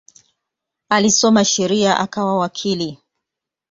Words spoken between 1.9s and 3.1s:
akawa wakili.